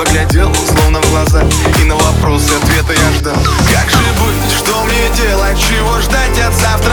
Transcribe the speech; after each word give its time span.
небо 0.00 0.10
глядел, 0.10 0.54
словно 0.54 1.00
в 1.00 1.10
глаза. 1.10 1.42
И 1.80 1.84
на 1.84 1.94
вопросы 1.94 2.50
ответа 2.62 2.92
я 2.92 3.12
ждал. 3.18 3.34
Как 3.72 3.90
же 3.90 3.98
быть, 3.98 4.52
что 4.52 4.84
мне 4.84 5.08
делать, 5.16 5.58
чего 5.58 6.00
ждать 6.00 6.38
от 6.38 6.54
завтра? 6.54 6.89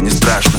не 0.00 0.10
страшно. 0.10 0.51